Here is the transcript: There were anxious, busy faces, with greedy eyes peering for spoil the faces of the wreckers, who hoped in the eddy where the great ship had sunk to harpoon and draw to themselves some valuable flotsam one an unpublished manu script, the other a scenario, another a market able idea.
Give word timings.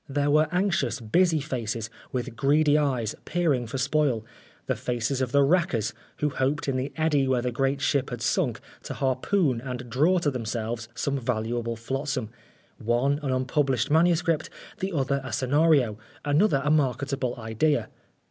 There 0.09 0.31
were 0.31 0.47
anxious, 0.51 0.99
busy 0.99 1.39
faces, 1.39 1.91
with 2.11 2.35
greedy 2.35 2.75
eyes 2.75 3.13
peering 3.23 3.67
for 3.67 3.77
spoil 3.77 4.25
the 4.65 4.75
faces 4.75 5.21
of 5.21 5.31
the 5.31 5.43
wreckers, 5.43 5.93
who 6.21 6.29
hoped 6.31 6.67
in 6.67 6.75
the 6.75 6.91
eddy 6.95 7.27
where 7.27 7.43
the 7.43 7.51
great 7.51 7.81
ship 7.81 8.09
had 8.09 8.19
sunk 8.23 8.59
to 8.81 8.95
harpoon 8.95 9.61
and 9.61 9.87
draw 9.91 10.17
to 10.17 10.31
themselves 10.31 10.87
some 10.95 11.19
valuable 11.19 11.75
flotsam 11.75 12.31
one 12.79 13.19
an 13.21 13.29
unpublished 13.31 13.91
manu 13.91 14.15
script, 14.15 14.49
the 14.79 14.91
other 14.91 15.21
a 15.23 15.31
scenario, 15.31 15.99
another 16.25 16.63
a 16.65 16.71
market 16.71 17.13
able 17.13 17.37
idea. 17.37 17.87